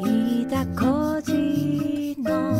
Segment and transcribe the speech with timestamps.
[0.00, 2.52] 飯田浩司の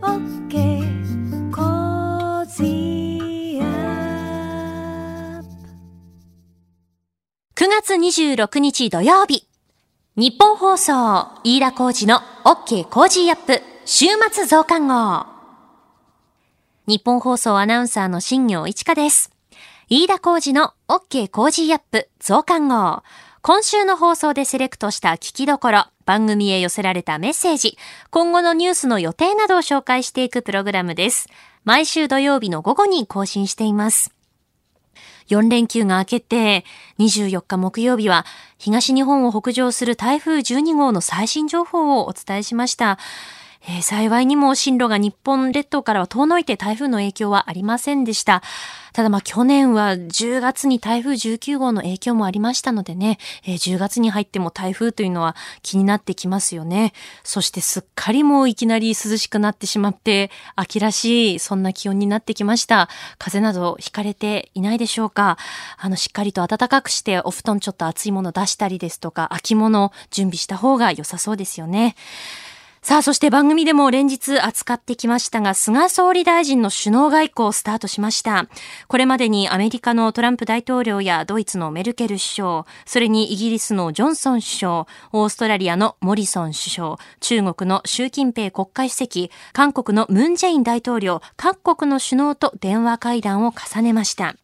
[0.00, 2.62] OK Cozy
[3.58, 5.48] up
[7.64, 9.48] 9月26日土曜日。
[10.16, 15.26] ニッポン放送、飯田浩司の OK Cozy up 週末増刊号。
[16.86, 19.32] ニッポン放送アナウンサーの新行市佳です。
[19.88, 23.02] 飯田浩司の OK Cozy up 増刊号。
[23.40, 27.78] 今週の放送でセレクトした聞きどころ、番組へ寄せられたメッセージ、
[28.10, 31.28] 今後のニュースの予定などを紹介していくプログラムです。
[31.64, 34.12] 毎週土曜日の午後に更新しています。
[35.28, 36.64] 4連休が明けて、
[36.98, 38.26] 24日木曜日は
[38.58, 42.98] 東日本を北上する台風12号の最新情報をお伝えしました。
[43.62, 48.42] えー幸いにも進路が日本列島からは遠のいて台風の影響はありませんでした。
[48.92, 56.92] ただまあ去年は10月に台風19号の影響もありましたのでね、えー10月に入っても台風というのは気になってきますよね。
[57.22, 62.88] そしてすっかりもういきなり涼しくなってしまって、秋らしいそんな気温になってきました。
[63.18, 65.36] 風邪などひかれていないでしょうか
[65.76, 71.94] あの、しっかりと暖かくしてお布団ちょっと熱いもの出したりですとか、秋物準備した方が良さそうですよね。
[72.80, 78.46] さあ、そして番組でも連日扱ってきましたが、菅総理大臣の首脳外交をスタートしました。
[78.86, 94.36] これまでにアメリカのトランプ大統領やドイツのメルケル首相、それにイギリスのジョンソン首相、オーストラリアのモリソン首相、中国の習近平国家主席、韓国のムンジェイン大統領、各国の首脳と電話会談を重ねました。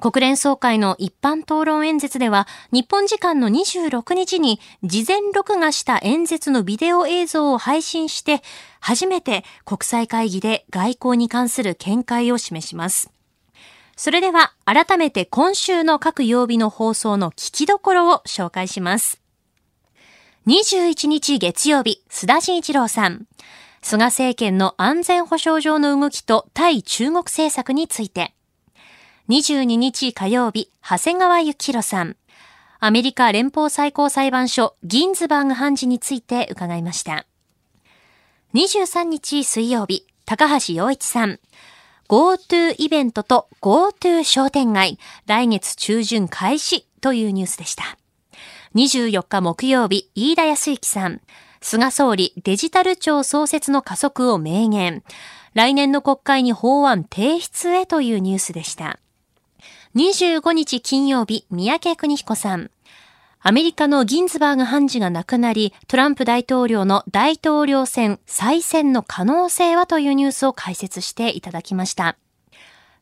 [0.00, 8.42] 国連総会の一般討論演説では、日本時間の26日に事前録画した演説のビデオ映像を配信して、
[8.80, 13.10] 初めて国際会議で外交に関する見解を示します。
[13.94, 19.20] それでは、改めて今週の各曜日の放送の聞きどころを紹介します。
[20.46, 23.26] 21日月曜日、須田慎一郎さん。
[23.82, 28.34] 菅政権の安全保障上の動きと対中国政策について。
[29.30, 32.16] 22日火曜日、長谷川幸宏さん。
[32.80, 37.26] アメリカ連邦最高裁判所ギンズバーグ判事について伺いました。
[38.54, 41.38] 23日水曜日、高橋洋一さん。
[42.08, 47.84] GoTo イベントと GoTo 商店街、来月中旬開始というニュースでした。
[48.74, 51.20] 24日木曜日、飯田康之さん。
[51.60, 55.04] 菅総理デジタル庁創設の加速を明言。
[55.54, 58.98] 来年の国会に法案提出へというニュースでした。
[59.96, 62.70] 25日金曜日、三宅邦彦さん。
[63.40, 72.16] アメリカのギンズバーグ判事が亡くなり、トランプ大統領の大統領選再選の可能性はというニュースを解説していただきました。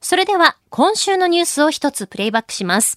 [0.00, 2.96] それでは、今週のニュースを一つプレイバックします。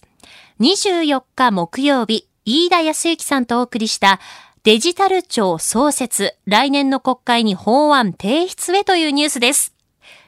[0.61, 4.21] 24日木曜日、飯田康之さんとお送りした
[4.63, 9.75] デジタル庁創設、来年の国会に法案提出へというニュースです。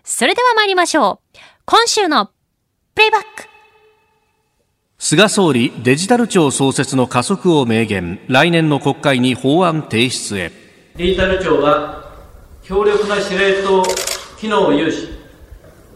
[0.04, 1.38] それでは参りましょう。
[1.64, 2.26] 今週の
[2.94, 3.53] プレイバック。
[5.06, 8.22] 菅総理デジタル庁創設の加速を明言。
[8.30, 10.50] 来年の国会に法案提出へ。
[10.96, 12.10] デジタル庁は
[12.64, 13.84] 強力な司令塔
[14.40, 15.10] 機能を有し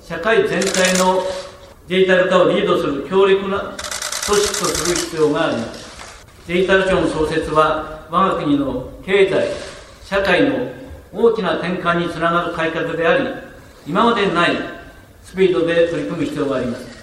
[0.02, 1.24] 社会全体の
[1.88, 6.46] デジタル化をリードする強力な組織とする必要があります。
[6.46, 9.48] デジタル庁の創設は我が国の経済
[10.04, 10.70] 社会の
[11.14, 13.24] 大きな転換につながる改革であり
[13.88, 14.52] 今までにない
[15.24, 16.97] スピードで取り組む必要があります。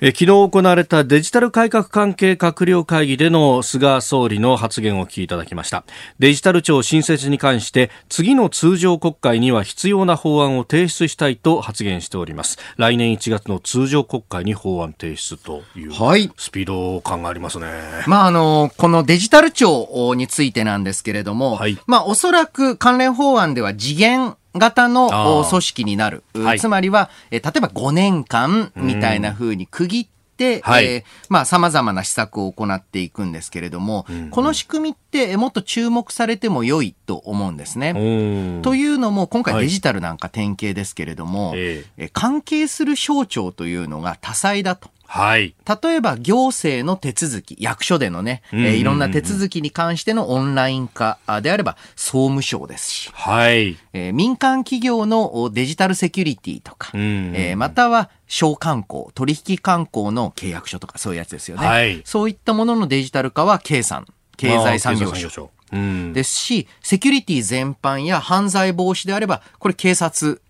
[0.00, 5.82] え昨日行われたデジタル改革関係閣僚会議での菅総理の発言を聞きいただきました。
[6.20, 12.58] デジタル庁新設に関して次の通常国会には必要な法案を提出したいと発言しております。
[12.76, 16.30] 来年1月の通常国会に法案提出というはい。
[16.36, 17.66] スピード感がありますね。
[18.06, 21.76] まあ、あの、このデジタル庁についてなんですけれども、はい。
[21.88, 26.24] まあ、おそらく関連法案では次元型の組織になる。
[26.34, 26.60] はい。
[26.60, 30.84] つまりは、えー例えば5年間みたいな風に区切って、はい。
[30.86, 37.90] えーまあ、様々な施策を行っていくんですけれども、この仕組みってえーもっと注目されても良いと思うんですね。
[37.96, 39.64] うんというのも、今回はい。
[39.64, 41.84] デジタルなんか典型ですけれども、え。
[41.96, 44.90] えー関係する省庁というのが多彩だと。
[45.10, 45.54] はい。
[45.82, 52.90] 例えば行政の手続き、役所でのね、えーいろんな手続きに関してのオンライン化あであれば総務省です。
[52.90, 53.78] し、はい。
[53.94, 61.66] えー民間企業のおデジタルセキュリティとか、うんうんえーまたは商慣行、取引慣行の契約書とかそういうやつですよね。
[61.66, 62.02] はい。
[62.04, 64.06] そういったもののデジタル化は経産、
[64.36, 70.40] 経済産業省ですし、セキュリティ全般や犯罪防止であれば、これ警察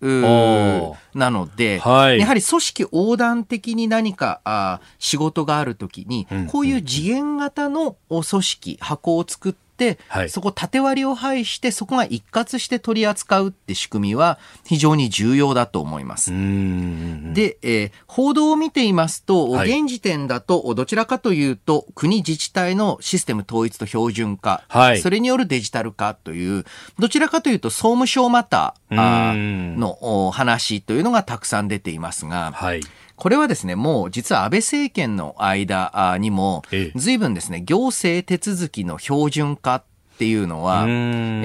[1.13, 2.19] なので、はい。
[2.19, 9.68] やはり組織横断的に何かあー仕事があるときに、うんこういう次元型のお組織、箱を作って、
[10.07, 10.29] はい。
[10.29, 16.31] そこ縦割りを排して、そこが一括して取り扱うって仕組みは非常に重要だと思います。
[16.31, 19.79] うんで、えー報道を見ていますと、はい。
[19.79, 25.01] 現時点だと、どちらかというと、国自治体のシステム統一と標準化、はい。
[25.01, 26.65] それによるデジタル化という、
[26.97, 29.79] どちらかというと、総務省またあーうん。
[29.79, 32.81] のお話というのがたくさん出ていますが、はい。
[33.19, 39.83] これはですね、もう実は安倍政権の間あにもええ、随分ですね、行政手続きの標準化っ
[40.17, 40.85] ていうのは、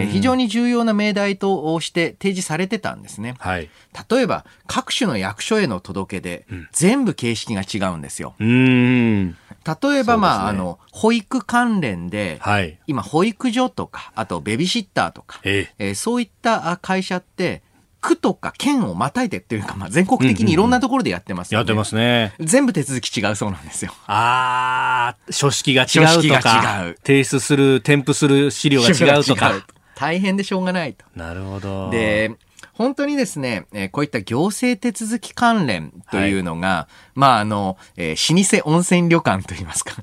[0.09, 3.35] 非常に重要な命題として提示されてたんですね。
[3.39, 3.69] はい。
[4.11, 8.35] 例えば、各種の役所への届け出、全部形式が違うんですよ。
[8.39, 9.31] うん。
[9.31, 12.79] 例えば、まあ、あの、保育関連で、はい。
[12.87, 17.63] 今、保育所とか、あと、ベビーシッターとか、えええーそういったあ会社って、
[18.05, 21.55] 区とか県をまたいでっていうか、まあ、全国的にいろんなところでやってます。
[21.55, 22.35] やってますね。
[22.39, 23.93] 全部手続き違うそうなんですよ。
[24.07, 26.83] あー、書式が違うとか。
[26.85, 29.67] 違う提出する、添付する資料が違うとか。
[29.95, 31.07] 大変でしょうがないと。
[31.15, 31.89] なるほど。
[31.91, 32.33] で、
[32.75, 39.95] 本当にですね、えーこういった行政手続き関連というのが、まあ、あの、えー老舗温泉旅館といいますか、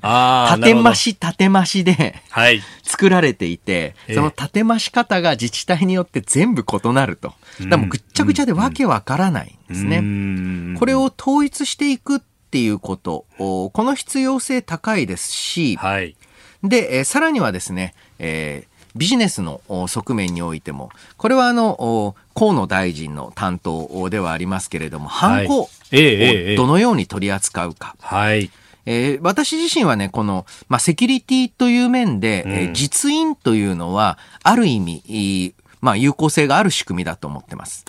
[0.57, 2.61] 建て増し建て増しではい。
[2.83, 7.33] 作られていて、ええその建て増し方が自治体によって全部異なると。
[7.69, 10.01] だもうぐっちゃぐちゃでわけわからないんですね。
[10.01, 12.19] ねこれを統一していくっ
[12.51, 16.15] ていうこと、おこの必要性高いですし、はい。
[16.63, 27.95] で、えーさらにはですね、えービジネスのお側面においても、これはあの、お河野大臣の担当ではありますけれども、犯行をええええええどのように取り扱うか。
[27.99, 28.49] はい。
[28.85, 37.83] えー私自身はね、この、まあ、セキュリティという面で、えーうん実印というのは、ある意味、いいまあ、有効性がある仕組みだと思ってます。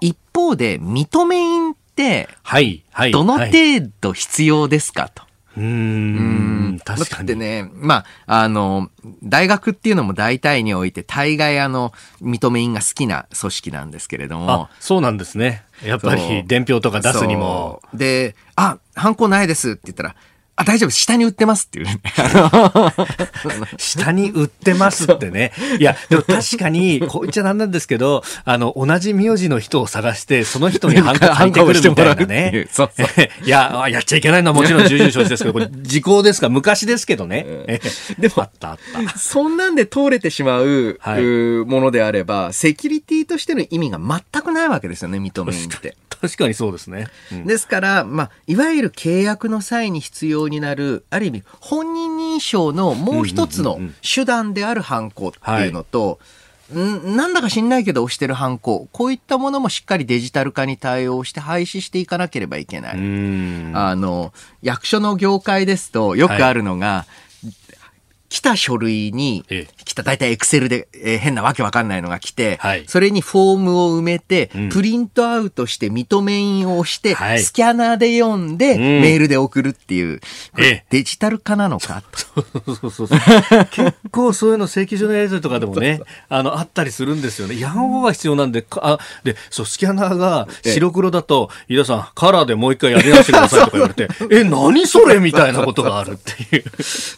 [0.00, 2.82] 一方で、認め印って、はい。
[2.92, 3.12] はい。
[3.12, 5.22] どのはい程度必要ですかと。
[5.56, 6.80] うーん。
[6.84, 7.10] 確かに。
[7.10, 8.90] だってね、まあ、あの、
[9.22, 15.64] 大学っていうのも大体において、大概あの、認め印が好きな組織なんですけれどもあ、、そうなんですね。
[15.84, 17.82] やっぱり、伝票とか出すにも。
[17.92, 20.16] で、あ、ハンコないですって言ったら、
[20.62, 22.00] あ、大丈夫、下に売ってますっていうね。
[23.78, 25.52] 下に売ってますってね。
[25.78, 32.68] いや、でも確かに、こう言っちゃなんなんですけど、あの、同じ名字の人を探して、その人にハンコ書いてくるみたいなねう。
[32.72, 33.06] そうそう
[33.44, 36.48] いや、あやっちゃいけないのはもちろん重々承知ですけど、これ時効ですか？
[36.48, 37.44] 昔ですけどね。
[37.46, 37.80] え
[38.18, 38.78] でもあったあっ
[39.12, 39.18] た。
[39.18, 45.96] そんなんで通れてしまう、はいものであれば、セキュリティとしての意味が全くないわけですよね、認め印って。
[46.20, 47.08] 確かにそうですね。
[47.32, 56.20] うんですから、まあ、いわゆる契約の際に必要になる、ある意味、本人認証のもう一つの手段である犯行っていうのと、
[56.72, 63.00] んなんだか知んないけど押してる犯行、こういったものもしっかりデジタル化に対応して廃止していかなければいけなうい。
[63.00, 63.72] ん。
[63.74, 64.32] あの、
[64.62, 67.06] 役所の業界ですと、よくあるのが、
[68.32, 72.84] 来た書類にええ、来た、大体エクセルで、えー変なわけわかんないのが来て、はい。
[72.86, 74.68] それにフォームを埋めて、うん。
[74.70, 77.42] プリントアウトして認め印を押して、はい。
[77.42, 78.80] スキャナーで読んで、ん。
[79.02, 80.20] メールで送るっていう、
[80.58, 80.84] ええ。
[80.88, 82.02] デジタル化なのか？
[82.10, 82.74] と。
[82.74, 83.18] そうそうそう。
[83.70, 86.00] 結構そういうの請求書のやり取りとかでもね、
[86.30, 87.60] あの、あったりするんですよね。
[87.60, 96.64] やんごが必要なんで、かあ、で、そう、スキャナーが白黒だと、井田さん、カラーでもう一回やり直してくださいとか言われて、 え、何それみたいなことがあるっていう。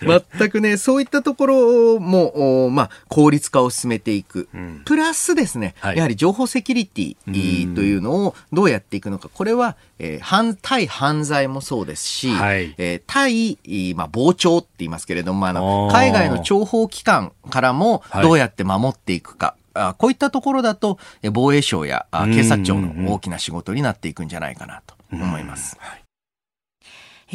[0.39, 4.49] 全くね、そういったところも、おまあ、効率化を進めていく。
[4.84, 5.96] プラスですね、はい。
[5.96, 9.29] やはり情報セキュリティというのをどうやっていくのか。
[9.32, 12.75] これは、えー反対犯罪もそうですし、はい。
[12.79, 18.23] えー対、まあ、傍聴って言いますけれども、あの海外の諜報機関からもはい。
[18.23, 19.56] どうやって守っていくか。
[19.77, 25.77] あこういったところだと、えー防衛省やあ警察庁の大きな仕事になっていくんじゃないかなと思います。
[25.81, 26.04] えー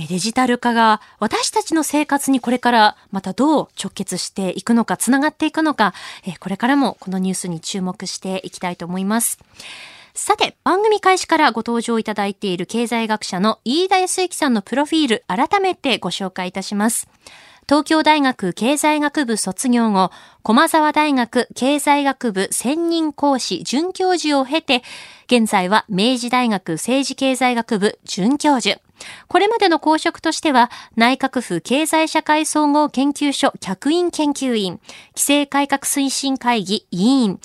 [0.07, 5.93] デジタル化が私たちの生活にこれからまたどう直結していくのか、つながっていくのか、
[6.39, 9.39] これからもこのニュースに注目していきたいと思います。
[10.13, 17.07] さて、番組開始からご登場いただいている経済学者の飯田康之さんのプロフィール、改めてご紹介いたします。
[17.69, 20.09] 東京大学経済学部卒業後、
[20.41, 24.81] 駒沢大学経済学部専任講師准教授を経て、
[25.27, 28.81] 現在は明治大学政治経済学部准教授。
[29.27, 34.79] これまでの公職としては、内閣府経済社会総合研究所客員研究員、
[35.15, 37.39] 規制改革推進会議委員、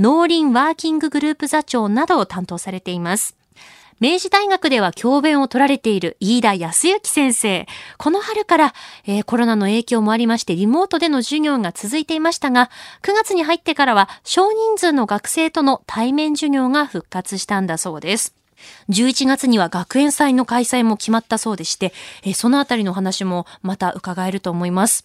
[0.00, 3.36] 農林ワーキンググループ座長などを担当されています。
[4.00, 7.66] 明治大学では教鞭を取られている飯田康之先生。
[7.96, 8.74] この春から、
[9.06, 12.70] えー、コロナの影響もありましてリモートでの授業が続いていましたが、
[13.02, 18.36] 9月に入ってからは少人数の学生との対面授業が復活したんだそうです。
[18.88, 25.04] 11月には学園祭の開催も決まったそうでして、えー、そのあたりの話もまた伺えると思います。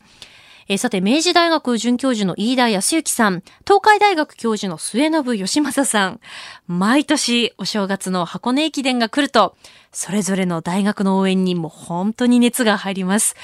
[0.68, 6.20] えー、さて、明治大学准教授の飯田康之さん、東海大学教授の末信義正さん、
[6.68, 9.56] 毎年お正月の箱根駅伝が来ると、
[9.92, 13.36] それぞれの大学の応援にも本当に熱が入ります。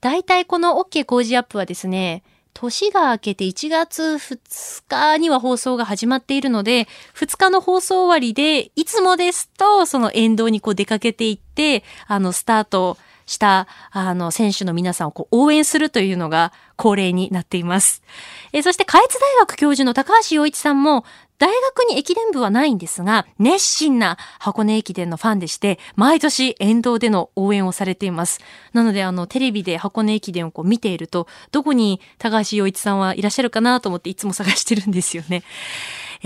[0.00, 2.22] 大体この OK 工事アップはですね、
[2.54, 12.96] 年が明けて1月2日には放送が始まっているので、2日の放送終わりで、いつもですと、その沿道にこう出かけていって、あの、スタート
[13.26, 18.02] した、あの、選手の皆さんをこう応援するというのが恒例になっています。
[18.52, 21.04] えそして、下越大学教授の高橋洋一さんも、
[21.38, 28.40] 大学に駅伝部はないんですが、熱心な箱根駅伝のファンでして、毎年沿道での応援をされています。
[28.72, 35.42] なので、あの、テレビで箱根駅伝をこう見ていると、どこに高橋洋一さんはいらっしゃるかなと思っていつも探してるんですよね。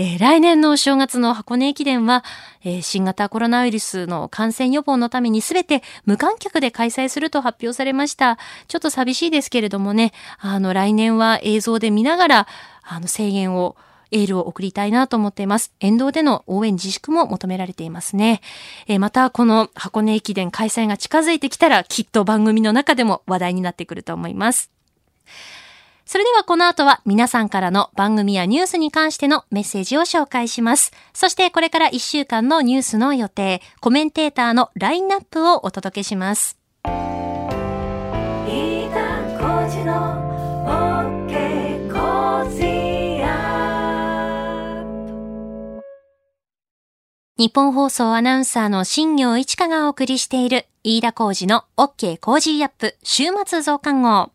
[0.01, 2.23] えー、来年の正月の箱根駅伝は、
[2.63, 8.37] えー、新型コロナウイルスの感染予防のためにすべて無観客で開催すると発表されました。
[8.69, 12.47] ちょっと寂しいですけれどもね、あの、来年は映像で見ながら、
[12.81, 13.75] あの、制限を
[14.11, 15.73] エールを送りたいなと思っています。
[15.81, 18.39] 沿道での応援自粛も求められていますね。
[18.87, 24.71] えー、また、この箱根駅伝開催が近づいてきたら、きっと番組の中でも話題になってくると思います。
[26.11, 30.91] それではこの後は皆さんからの番組やニュースに関してのメッセージを紹介します。
[31.13, 36.57] そしてこれから1週間のニュースの予定、コメンテーターのラインナップをお届けします。
[47.37, 54.31] ニッポン放送アナウンサーの新行市佳がお送りしている飯田浩司の OK Cozy up 週末増刊号。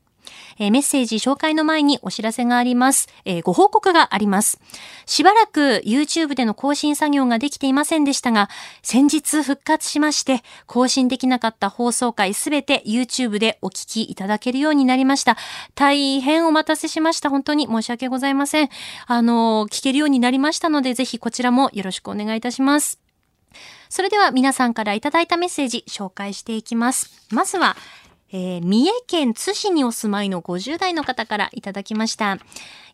[0.58, 3.08] えー、メッセージ紹介の前にお知らせがあります。
[3.24, 4.60] えー、ご報告があります。
[5.06, 8.48] しばらく YouTube での更新作業ができていませんでしたが、
[8.82, 15.36] 先日復活しまして、更新できなかった放送回すべて YouTube でお聞きいただけるようになりました。
[15.74, 17.30] 大変お待たせしました。
[17.30, 18.68] 本当に申し訳ございません。
[19.06, 23.00] あの、聞けるようになりましたので、ぜひこちらもよろしくお願いいたします。
[23.88, 27.26] それでは皆さんからいただいたメッセージ紹介していきます。
[27.30, 27.76] まずは、
[28.36, 32.38] えー、三重県津市にお住まいの50代の方からいただきました。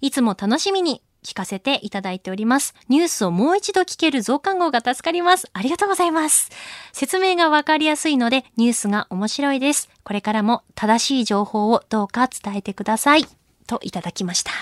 [0.02, 2.74] いつも楽しみに聞かせていただいております。
[2.90, 5.48] ニュースをもう一度聞ける増刊号が助かります。
[5.54, 6.50] ありがとうございます。
[6.92, 9.88] 説明がわかりやすいので、ニュースが面白いです。
[10.04, 13.24] これからも正しい情報をどうか伝えてください。
[13.66, 14.52] といただきました。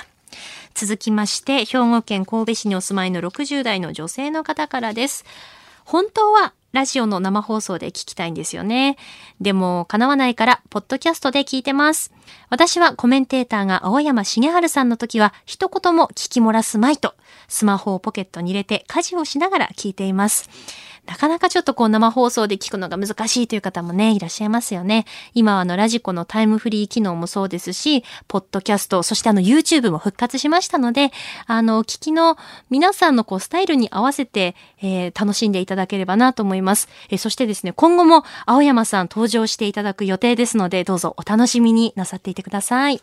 [0.75, 5.25] 続きまして、兵庫県神戸市にお住まいの60代の女性の方からです。
[5.85, 8.99] 本当はラジオの生放送で聞きたいんですよね。
[9.41, 12.13] でも、叶わないから、ポッドキャストで聞いてます。
[12.51, 17.15] 私はコメンテーターが青山茂春さんの時は、一言も聞き漏らすまいと、
[17.49, 20.51] スマホをポケットに入れて家事をしながら聞いています。
[21.09, 25.07] なかなかちょっとこう生放送で聞くのが難しいという方もね、いらっしゃいますよね。
[25.33, 31.11] 今はあのラジコのタイムフリー機能もそうですし、ポッドキャスト、そしてあの YouTube も復活しましたので、
[31.47, 32.37] あの、聞きの
[32.69, 36.91] 皆さんのこうスタイルに合わせて、えー、楽しんでいただければなと思います。
[37.09, 43.00] えー、そしてですね、今後も青山さん登場していただく予定ですので、どうぞお楽しみになさっていてください。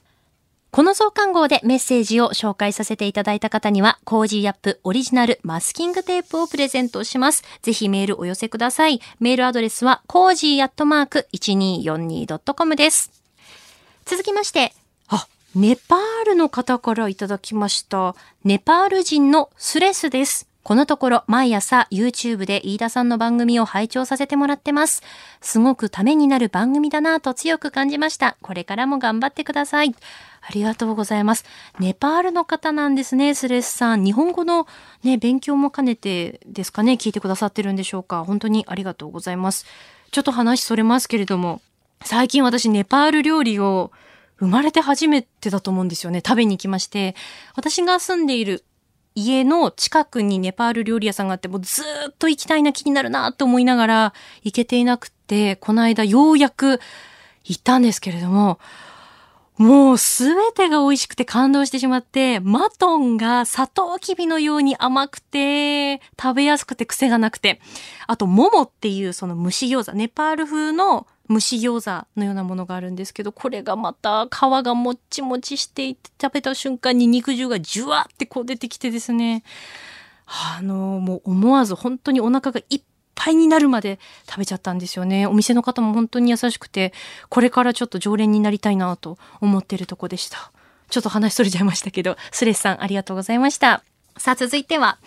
[0.76, 7.46] この増刊号でメッセージを紹介させていただいた方には、 Cozy up オリジナルマスキングテープをプレゼントします。
[7.62, 9.00] ぜひメールお寄せください。
[9.22, 13.10] メールアドレスは、 cozy アットマーク 1242.com です。
[14.04, 14.74] 続きまして、
[15.08, 18.14] あ、ネパールの方からいただきました。
[18.44, 20.55] ネパール人のスレスです。
[20.66, 25.04] このところ毎朝 YouTube で飯田さんの番組を拝聴させてもらってます。
[25.40, 28.36] すごくためになる番組だなと強く感じました。
[28.42, 29.94] これからも頑張ってください。
[30.42, 31.46] ありがとうございます。
[31.80, 34.04] ネパールの方なんですね、スレスさん。
[34.04, 34.66] 日本語の
[35.04, 38.26] ね、勉強も兼ねてですかね、聞いてくださってるんでしょうか。
[38.26, 39.68] 本当にありがとうございます。
[40.10, 41.62] ちょっと話それますけれども、
[42.04, 43.92] 最近私ネパール料理を
[44.40, 46.24] 生まれて初めてだと思うんですよね。
[46.26, 47.14] 食べに行きまして。
[47.56, 48.64] 私が住んでいる
[49.16, 56.80] 家の近くにネパール料理屋さんがあって、もうずっと行きたいな気になるなと思いながら行けていなくて、この間ようやく
[57.46, 58.60] 行ったんですけれども、
[59.58, 67.62] もうすべてが美味しくて感動してしまって、マトンがサトウキビのように甘くて、食べやすくて癖がなくて、
[68.08, 79.44] あと、モモっていうその蒸し餃子、ネパール風の蒸し餃子のようなものがあるんですけど、これがまた皮がもっちもちしていて、食べた瞬間に肉汁がジュワってこう出てきてですね、
[80.26, 82.82] あの、もう思わず本当にお腹がいっ
[83.16, 85.26] ぱいになるまで食べちゃったんですよね。
[85.26, 86.94] お店の方も本当に優しくて、
[87.30, 90.52] これからちょっと常連になりたいなと思ってるとこでした。
[90.90, 93.84] ちょっと話しそれちゃいましたけど、スレスさんありがとうございました。
[94.18, 95.00] さあ続いては、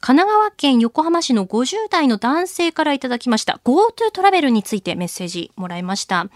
[0.00, 3.60] 神奈川県横浜市の50代の男性からいただきました。
[3.64, 6.26] GoTo トラベルについてメッセージもらいました。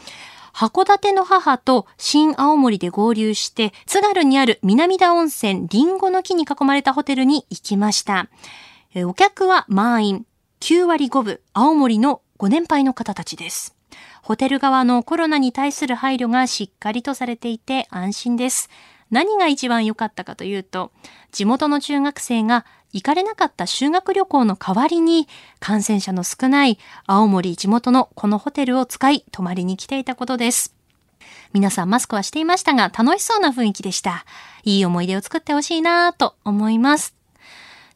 [0.53, 8.29] 函館の母と新青森で合流して、津軽にある南田温泉リンゴの木に囲まれたホテルに行きました。
[8.97, 10.27] お客は満員、
[10.61, 13.75] 9割5分、青森のご年配の方たちです。
[14.23, 18.69] ホテル側のコロナに対する配慮がしっかりとされていて安心です。
[19.11, 20.93] 何が一番良かったかというと、
[21.33, 25.27] 地元の中学生が行かれなかった修学旅行の代わりに
[25.59, 30.77] 感染者の少ない青森地元のこのホテルを使い泊まりに来ていたことです。
[31.53, 34.25] 皆さんマスクはしていましたが楽しそうな雰囲気でした。
[34.63, 37.17] いい思い出を作ってほしいなぁと思います。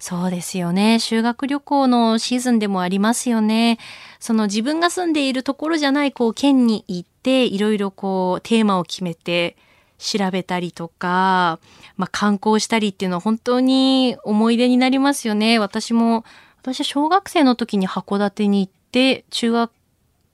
[0.00, 0.99] そうですよね。
[0.99, 3.78] 修学旅行のシーズンでもありますよね。
[4.19, 9.57] その自分が住んでいるところじゃない、こう、県に行って、いろいろこう、テーマを決めて、
[9.99, 11.59] 調べたりとか、
[11.97, 15.59] まあ、観光したりっていうのは本当に思い出になりますよね。
[15.59, 16.25] 私も、
[16.62, 19.73] 私は小学生の時に函館に行って、中学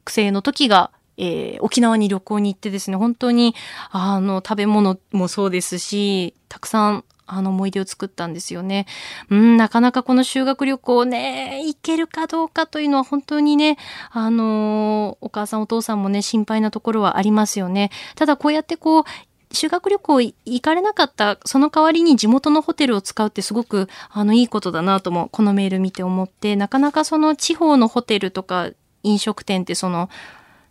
[0.06, 3.54] 生の時が、えー沖縄に旅行に行ってですね、本当に、
[3.90, 8.87] あの、食べ物もそうですし、たくさん、あの、思い出を作ったんですよね。
[9.30, 13.78] うん、なかなかこの修学旅行ね、行けるかどうかというのは本当にね、
[14.11, 17.90] あの、お母さんお父さんもね、心配なところはありますよね。
[18.14, 19.04] ただこうやってこう、
[19.54, 28.70] 修学旅行行かれなかった、その代わりに地元のホテルを使うってすごく、あの、いいことだなとも、このメール見て思って、なかなかその地方のホテルとか
[29.02, 30.08] 飲食店ってその、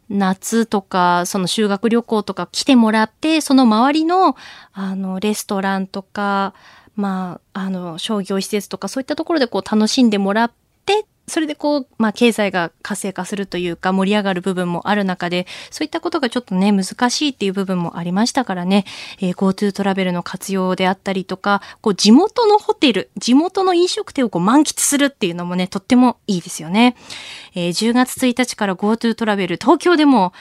[0.09, 4.35] 夏とか、その修学旅行とか来てもらって、その周りの、
[4.73, 6.53] あの、レストランとか、
[6.95, 10.51] まあ、あの、商業施設とか、そういったところでこう楽しんでもらっ、
[11.27, 18.85] それでこう、まあ、経済が活性化するというか、盛り上がる部分もある中で、そういったことがちょっとね、難しいっていう部分もありましたからね、
[19.21, 26.95] えー GoTo トラベルの活用であったりとか、こう、地元のホテル、地元の飲食店をこう満喫するっていうのもね、とってもいいですよね。
[27.55, 30.33] えー10月1日から GoTo トラベル、東京でも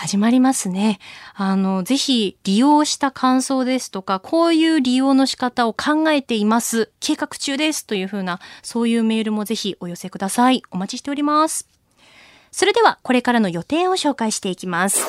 [0.00, 1.00] 始まりますね。
[1.34, 6.92] あの、ぜひ利用した感想ですとか、こういう利用の仕方を考えています。
[7.00, 7.84] 計画中です。
[7.84, 10.62] というふうな、そういうメールもぜひお寄せください。
[10.70, 11.66] お待ちしております。
[12.52, 15.04] それでは、これからの予定を紹介していきます。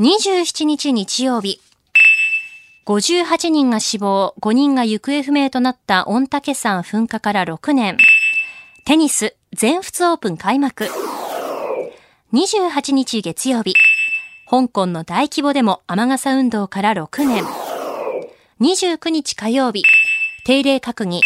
[0.00, 1.60] 27日日曜日。
[2.86, 7.98] 58人が死亡、5人が行方不明となった御嶽山噴火から6年。
[8.86, 10.88] テニス全仏オープン開幕。
[12.34, 13.74] 28日月曜日。
[14.50, 17.44] 香港の大規模デモ雨傘運動から6年。
[18.60, 19.84] 29日火曜日。
[20.44, 21.20] 定例閣議。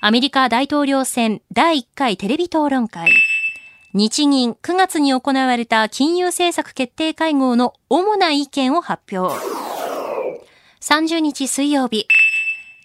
[0.00, 3.12] アメリカ大統領選第1回テレビ討論会。
[3.92, 9.38] 日銀9月に行われた金融政策決定会合の主な意見を発表。
[10.80, 12.06] 30日水曜日。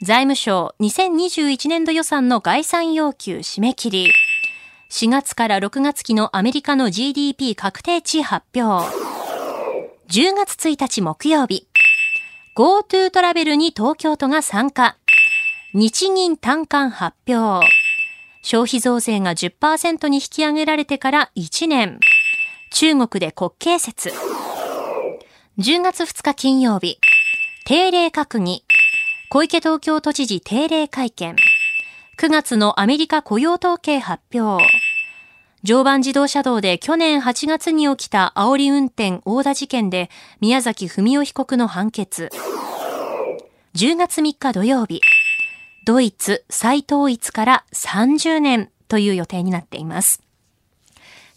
[0.02, 4.12] 財務省2021年度予算の概算要求締め切り。
[4.94, 8.88] 4月から6月期のアメリカの GDP 確定値発表。
[10.08, 11.68] 10月1日木曜日。
[12.56, 14.96] GoTo トラベルに東京都が参加。
[15.74, 17.68] 日銀単価発表。
[18.44, 22.00] 消費増税が10%に引き上げられてから1年。
[22.70, 24.14] 中国で国慶節。
[25.58, 27.00] 10月2日金曜日。
[27.66, 28.64] 定例閣議。
[29.32, 31.36] 小池東京都知事定例会見。
[32.18, 34.64] 9月のアメリカ雇用統計発表。
[35.64, 42.30] 常磐自動車道で去年8月に起きた煽り運転横打事件で宮崎文夫被告の判決。
[43.76, 45.02] 10月3日土曜日。
[45.86, 50.22] ドイツ再統一から30年という予定になっています。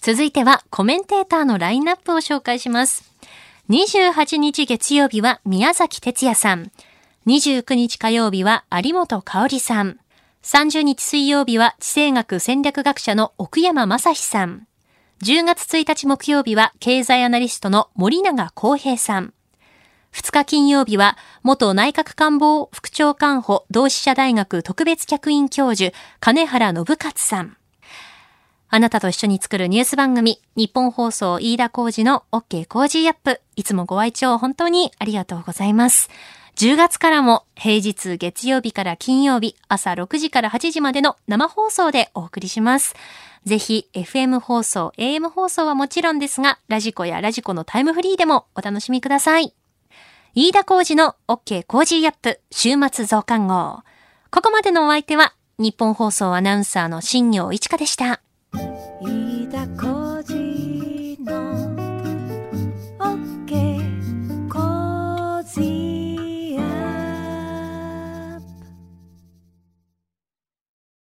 [0.03, 3.11] 続いてはコメンテーターのラインナップを紹介します。
[3.71, 6.71] 28日月曜日は宮崎哲也さん。
[7.27, 9.99] 29日火曜日は有本香里さん。
[10.47, 14.69] 30日水曜日は地政学戦略学者の奥山正史さん。
[15.25, 19.35] 10月1日木曜日は経済アナリストの森永康平さん。
[20.13, 27.57] 2日金曜日は元内閣官房副長官補同志社大学特別客員教授金原信勝さん。
[28.69, 33.41] あなたと一緒に作るニュース番組、日本放送飯田浩二の OK 工事アップ。
[33.57, 36.09] いつもご愛聴本当にありがとうございます。
[36.57, 42.95] 10月からも平日月曜日から金曜日朝6時から8時までの生放送でお送りします。
[43.45, 49.53] ぜひ FM 放送、AM 放送はもちろんですが、ラジコやラジコのタイムフリーでもお楽しみください。
[50.35, 53.83] 飯田浩二の OK 工事アップ週末増刊号。
[54.31, 58.23] ここまでのお相手は日本放送アナウンサーの新業一華でした。
[59.03, 60.06] 言いたこ